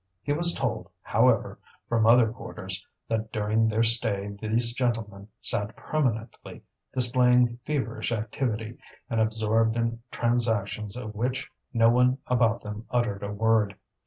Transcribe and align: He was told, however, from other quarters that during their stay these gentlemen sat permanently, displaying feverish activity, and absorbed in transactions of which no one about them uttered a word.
He 0.23 0.33
was 0.33 0.55
told, 0.55 0.89
however, 1.03 1.59
from 1.87 2.07
other 2.07 2.31
quarters 2.31 2.87
that 3.07 3.31
during 3.31 3.67
their 3.67 3.83
stay 3.83 4.29
these 4.41 4.73
gentlemen 4.73 5.27
sat 5.41 5.75
permanently, 5.75 6.63
displaying 6.91 7.59
feverish 7.65 8.11
activity, 8.11 8.79
and 9.11 9.21
absorbed 9.21 9.77
in 9.77 10.01
transactions 10.09 10.97
of 10.97 11.13
which 11.13 11.51
no 11.71 11.89
one 11.89 12.17
about 12.25 12.63
them 12.63 12.87
uttered 12.89 13.21
a 13.21 13.31
word. 13.31 13.77